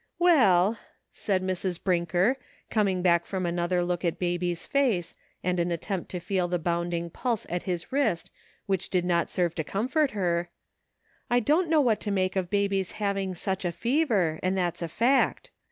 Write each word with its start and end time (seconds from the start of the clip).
"Well," 0.17 0.79
said 1.11 1.43
Mrs. 1.43 1.79
Brinker, 1.83 2.35
coming 2.71 3.03
back 3.03 3.23
from 3.27 3.45
another 3.45 3.83
look 3.83 4.03
at 4.03 4.17
Baby's 4.17 4.65
face, 4.65 5.13
and 5.43 5.59
an 5.59 5.69
attempt 5.71 6.09
to 6.09 6.19
feel 6.19 6.47
the 6.47 6.57
bounding 6.57 7.11
pulse 7.11 7.45
at 7.49 7.61
his 7.69 7.91
wrist 7.91 8.31
which 8.65 8.89
did 8.89 9.05
not 9.05 9.29
serve 9.29 9.53
to 9.53 9.63
comfort 9.63 10.15
lier, 10.15 10.49
"I 11.29 11.39
don't 11.39 11.69
know 11.69 11.81
what 11.81 11.99
to 11.99 12.09
make 12.09 12.35
of 12.35 12.49
Baby's 12.49 12.93
having 12.93 13.35
such 13.35 13.63
a 13.63 13.71
fever, 13.71 14.39
and 14.41 14.57
that's 14.57 14.81
a 14.81 14.87
fact. 14.87 15.51